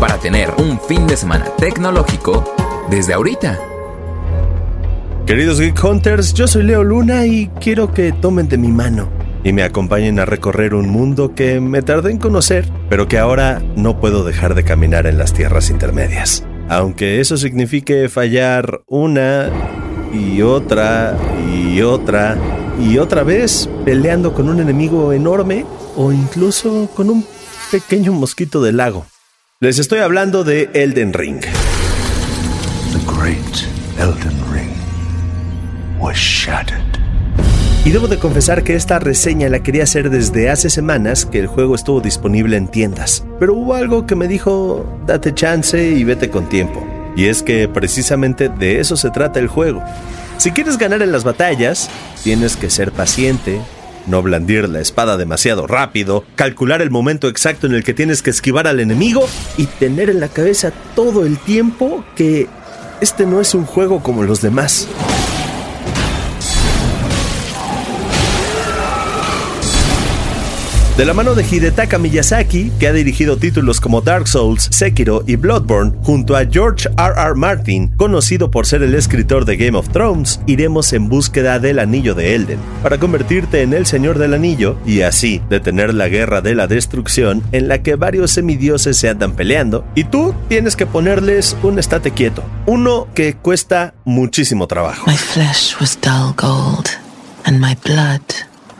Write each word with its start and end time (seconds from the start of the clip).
para 0.00 0.18
tener 0.18 0.50
un 0.58 0.80
fin 0.80 1.06
de 1.06 1.16
semana 1.16 1.46
tecnológico 1.56 2.44
desde 2.90 3.14
ahorita. 3.14 3.58
Queridos 5.26 5.60
Geek 5.60 5.82
Hunters, 5.82 6.32
yo 6.34 6.46
soy 6.46 6.62
Leo 6.62 6.84
Luna 6.84 7.26
y 7.26 7.48
quiero 7.60 7.92
que 7.92 8.12
tomen 8.12 8.48
de 8.48 8.58
mi 8.58 8.68
mano 8.68 9.08
y 9.44 9.52
me 9.52 9.62
acompañen 9.62 10.18
a 10.18 10.24
recorrer 10.24 10.74
un 10.74 10.88
mundo 10.88 11.34
que 11.34 11.60
me 11.60 11.82
tardé 11.82 12.10
en 12.10 12.18
conocer, 12.18 12.68
pero 12.88 13.08
que 13.08 13.18
ahora 13.18 13.62
no 13.76 14.00
puedo 14.00 14.24
dejar 14.24 14.54
de 14.54 14.64
caminar 14.64 15.06
en 15.06 15.18
las 15.18 15.32
tierras 15.32 15.70
intermedias. 15.70 16.44
Aunque 16.68 17.20
eso 17.20 17.36
signifique 17.36 18.08
fallar 18.08 18.82
una 18.86 19.50
y 20.12 20.42
otra 20.42 21.16
y 21.54 21.80
otra 21.82 22.36
y 22.80 22.98
otra 22.98 23.22
vez 23.22 23.68
peleando 23.84 24.34
con 24.34 24.48
un 24.48 24.60
enemigo 24.60 25.12
enorme 25.12 25.64
o 25.96 26.12
incluso 26.12 26.88
con 26.94 27.10
un 27.10 27.24
pequeño 27.70 28.12
mosquito 28.12 28.62
del 28.62 28.76
lago. 28.76 29.06
Les 29.60 29.80
estoy 29.80 29.98
hablando 29.98 30.44
de 30.44 30.70
Elden 30.72 31.12
Ring. 31.12 31.40
The 31.40 33.00
great 33.12 33.66
Elden 33.98 34.40
Ring 34.52 34.70
was 35.98 36.16
shattered. 36.16 36.80
Y 37.84 37.90
debo 37.90 38.06
de 38.06 38.20
confesar 38.20 38.62
que 38.62 38.76
esta 38.76 39.00
reseña 39.00 39.48
la 39.48 39.60
quería 39.64 39.82
hacer 39.82 40.10
desde 40.10 40.48
hace 40.48 40.70
semanas 40.70 41.26
que 41.26 41.40
el 41.40 41.48
juego 41.48 41.74
estuvo 41.74 42.00
disponible 42.00 42.56
en 42.56 42.68
tiendas. 42.68 43.26
Pero 43.40 43.54
hubo 43.54 43.74
algo 43.74 44.06
que 44.06 44.14
me 44.14 44.28
dijo, 44.28 44.86
date 45.08 45.34
chance 45.34 45.90
y 45.90 46.04
vete 46.04 46.30
con 46.30 46.48
tiempo. 46.48 46.86
Y 47.16 47.24
es 47.24 47.42
que 47.42 47.66
precisamente 47.66 48.48
de 48.48 48.78
eso 48.78 48.96
se 48.96 49.10
trata 49.10 49.40
el 49.40 49.48
juego. 49.48 49.82
Si 50.36 50.52
quieres 50.52 50.78
ganar 50.78 51.02
en 51.02 51.10
las 51.10 51.24
batallas, 51.24 51.90
tienes 52.22 52.56
que 52.56 52.70
ser 52.70 52.92
paciente, 52.92 53.60
no 54.08 54.22
blandir 54.22 54.68
la 54.68 54.80
espada 54.80 55.16
demasiado 55.16 55.66
rápido, 55.66 56.24
calcular 56.34 56.82
el 56.82 56.90
momento 56.90 57.28
exacto 57.28 57.66
en 57.66 57.74
el 57.74 57.84
que 57.84 57.94
tienes 57.94 58.22
que 58.22 58.30
esquivar 58.30 58.66
al 58.66 58.80
enemigo 58.80 59.28
y 59.56 59.66
tener 59.66 60.10
en 60.10 60.20
la 60.20 60.28
cabeza 60.28 60.72
todo 60.94 61.24
el 61.24 61.38
tiempo 61.38 62.04
que 62.16 62.48
este 63.00 63.26
no 63.26 63.40
es 63.40 63.54
un 63.54 63.64
juego 63.64 64.02
como 64.02 64.22
los 64.24 64.40
demás. 64.40 64.88
De 70.98 71.04
la 71.04 71.14
mano 71.14 71.36
de 71.36 71.46
Hidetaka 71.48 71.96
Miyazaki, 71.96 72.72
que 72.80 72.88
ha 72.88 72.92
dirigido 72.92 73.36
títulos 73.36 73.80
como 73.80 74.00
Dark 74.00 74.26
Souls, 74.26 74.68
Sekiro 74.72 75.22
y 75.28 75.36
Bloodborne, 75.36 75.92
junto 76.02 76.36
a 76.36 76.44
George 76.44 76.88
R. 76.98 77.14
R. 77.16 77.34
Martin, 77.36 77.94
conocido 77.96 78.50
por 78.50 78.66
ser 78.66 78.82
el 78.82 78.96
escritor 78.96 79.44
de 79.44 79.56
Game 79.56 79.78
of 79.78 79.90
Thrones, 79.90 80.40
iremos 80.48 80.92
en 80.92 81.08
búsqueda 81.08 81.60
del 81.60 81.78
anillo 81.78 82.16
de 82.16 82.34
Elden, 82.34 82.58
para 82.82 82.98
convertirte 82.98 83.62
en 83.62 83.74
el 83.74 83.86
Señor 83.86 84.18
del 84.18 84.34
Anillo 84.34 84.76
y 84.84 85.02
así 85.02 85.40
detener 85.48 85.94
la 85.94 86.08
guerra 86.08 86.40
de 86.40 86.56
la 86.56 86.66
destrucción 86.66 87.44
en 87.52 87.68
la 87.68 87.80
que 87.80 87.94
varios 87.94 88.32
semidioses 88.32 88.96
se 88.96 89.08
andan 89.08 89.36
peleando, 89.36 89.84
y 89.94 90.02
tú 90.02 90.34
tienes 90.48 90.74
que 90.74 90.86
ponerles 90.86 91.56
un 91.62 91.78
estate 91.78 92.10
quieto, 92.10 92.42
uno 92.66 93.06
que 93.14 93.36
cuesta 93.36 93.94
muchísimo 94.04 94.66
trabajo. 94.66 95.08
My 95.08 95.16
flesh 95.16 95.76
was 95.80 95.96
dull 96.00 96.34
gold, 96.36 96.88
and 97.44 97.60
my 97.60 97.76
blood 97.84 98.20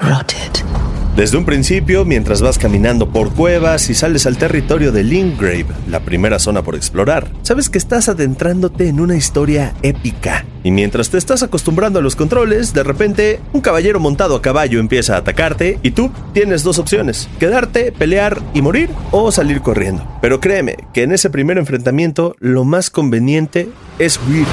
rotted. 0.03 0.88
Desde 1.17 1.37
un 1.37 1.45
principio, 1.45 2.05
mientras 2.05 2.43
vas 2.43 2.59
caminando 2.59 3.11
por 3.11 3.35
cuevas 3.35 3.91
y 3.91 3.95
sales 3.95 4.25
al 4.27 4.39
territorio 4.39 4.93
de 4.93 5.03
Lingrave, 5.03 5.67
la 5.89 6.01
primera 6.01 6.39
zona 6.39 6.63
por 6.63 6.77
explorar, 6.77 7.29
sabes 7.43 7.69
que 7.69 7.79
estás 7.79 8.09
adentrándote 8.09 8.89
en 8.89 9.01
una 9.01 9.17
historia 9.17 9.75
épica. 9.83 10.45
Y 10.63 10.71
mientras 10.71 11.11
te 11.11 11.19
estás 11.19 11.43
acostumbrando 11.43 11.99
a 11.99 12.03
los 12.03 12.15
controles, 12.15 12.73
de 12.73 12.85
repente 12.85 13.41
un 13.53 13.61
caballero 13.61 13.99
montado 13.99 14.37
a 14.37 14.43
caballo 14.43 14.79
empieza 14.79 15.15
a 15.15 15.19
atacarte 15.19 15.81
y 15.83 15.91
tú 15.91 16.11
tienes 16.35 16.63
dos 16.63 16.79
opciones, 16.79 17.29
quedarte, 17.41 17.91
pelear 17.91 18.41
y 18.55 18.63
morir 18.63 18.91
o 19.11 19.33
salir 19.33 19.61
corriendo. 19.61 20.07
Pero 20.21 20.41
créeme 20.41 20.77
que 20.93 21.03
en 21.03 21.13
ese 21.13 21.31
primer 21.31 21.59
enfrentamiento 21.59 22.37
lo 22.39 22.65
más 22.65 22.91
conveniente 22.91 23.69
es 23.99 24.21
huir. 24.29 24.47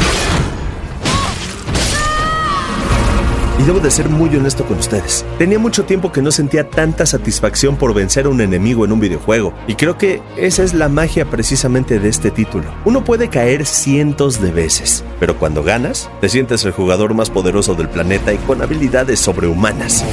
Debo 3.65 3.79
de 3.79 3.89
ser 3.89 4.09
muy 4.09 4.29
honesto 4.35 4.63
con 4.63 4.77
ustedes. 4.77 5.25
Tenía 5.39 5.57
mucho 5.57 5.85
tiempo 5.85 6.11
que 6.11 6.21
no 6.21 6.29
sentía 6.29 6.69
tanta 6.69 7.07
satisfacción 7.07 7.77
por 7.77 7.95
vencer 7.95 8.27
a 8.27 8.29
un 8.29 8.39
enemigo 8.39 8.85
en 8.85 8.91
un 8.91 8.99
videojuego. 8.99 9.55
Y 9.65 9.73
creo 9.73 9.97
que 9.97 10.21
esa 10.37 10.61
es 10.61 10.75
la 10.75 10.87
magia 10.87 11.25
precisamente 11.25 11.97
de 11.97 12.07
este 12.07 12.29
título. 12.29 12.65
Uno 12.85 13.03
puede 13.03 13.27
caer 13.27 13.65
cientos 13.65 14.39
de 14.39 14.51
veces, 14.51 15.03
pero 15.19 15.39
cuando 15.39 15.63
ganas, 15.63 16.11
te 16.21 16.29
sientes 16.29 16.63
el 16.63 16.73
jugador 16.73 17.15
más 17.15 17.31
poderoso 17.31 17.73
del 17.73 17.89
planeta 17.89 18.31
y 18.33 18.37
con 18.37 18.61
habilidades 18.61 19.19
sobrehumanas. 19.19 20.05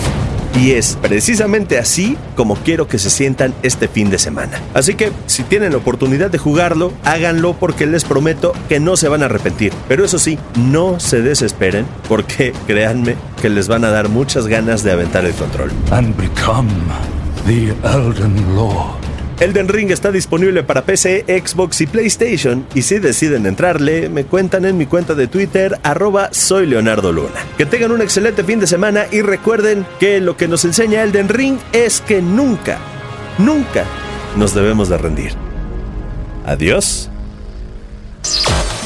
Y 0.55 0.73
es 0.73 0.99
precisamente 1.01 1.79
así 1.79 2.17
como 2.37 2.57
quiero 2.57 2.87
que 2.87 2.99
se 2.99 3.11
sientan 3.11 3.55
este 3.63 3.89
fin 3.89 4.11
de 4.11 4.19
semana. 4.19 4.61
Así 4.75 4.95
que 4.95 5.13
si 5.27 5.43
tienen 5.45 5.73
la 5.73 5.79
oportunidad 5.79 6.31
de 6.31 6.39
jugarlo, 6.39 6.93
háganlo 7.05 7.55
porque 7.55 7.87
les 7.87 8.05
prometo 8.05 8.53
que 8.69 8.81
no 8.81 8.97
se 8.97 9.09
van 9.09 9.23
a 9.23 9.27
arrepentir. 9.27 9.73
Pero 9.89 10.05
eso 10.05 10.19
sí, 10.19 10.39
no 10.57 11.01
se 11.01 11.23
desesperen 11.23 11.87
porque 12.09 12.53
créanme 12.67 13.17
que 13.41 13.49
les 13.49 13.69
van 13.69 13.85
a 13.85 13.91
dar 13.91 14.09
muchas 14.09 14.47
ganas 14.47 14.83
de 14.83 14.93
aventar 14.93 15.25
el 15.25 15.33
control. 15.35 15.71
And 15.91 16.17
become 16.17 16.71
the 17.47 17.75
Elden 17.89 18.55
Lord. 18.55 19.12
Elden 19.43 19.67
Ring 19.67 19.91
está 19.91 20.13
disponible 20.13 20.63
para 20.63 20.85
PC, 20.85 21.25
Xbox 21.27 21.81
y 21.81 21.89
PlayStation 21.89 22.65
y 22.77 22.83
si 22.83 23.01
deciden 23.01 23.45
entrarle, 23.47 24.09
me 24.09 24.25
cuentan 24.25 24.65
en 24.65 24.79
mi 24.79 24.87
cuenta 24.87 25.17
de 25.17 25.27
Twitter 25.27 25.81
arroba 25.83 26.29
soy 26.33 26.65
Leonardo 26.65 27.11
Luna. 27.11 27.45
Que 27.59 27.67
tengan 27.67 27.91
un 27.91 28.03
excelente 28.03 28.45
fin 28.45 28.61
de 28.61 28.69
semana 28.69 29.07
y 29.11 29.21
recuerden 29.21 29.85
que 29.99 30.21
lo 30.21 30.37
que 30.37 30.47
nos 30.47 30.65
enseña 30.65 31.03
Elden 31.03 31.29
Ring 31.29 31.59
es 31.73 32.01
que 32.01 32.23
nunca, 32.23 32.79
nunca 33.37 33.85
nos 34.37 34.55
debemos 34.55 34.89
de 34.89 34.99
rendir. 34.99 35.33
Adiós. 36.47 37.11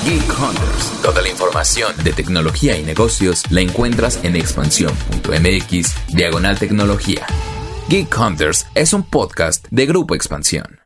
Geek 0.06 0.40
Hunters. 0.40 1.02
Toda 1.02 1.20
la 1.20 1.28
información 1.28 1.92
de 2.02 2.14
tecnología 2.14 2.78
y 2.78 2.82
negocios 2.82 3.42
la 3.50 3.60
encuentras 3.60 4.20
en 4.22 4.36
expansión.mx 4.36 5.94
diagonal 6.14 6.58
tecnología. 6.58 7.26
Geek 7.88 8.12
Hunters 8.18 8.66
es 8.74 8.92
un 8.92 9.04
podcast 9.04 9.68
de 9.70 9.86
Grupo 9.86 10.16
Expansión. 10.16 10.85